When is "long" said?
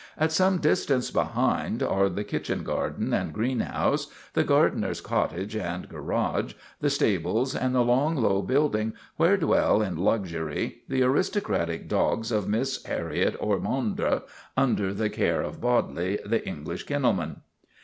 7.83-8.15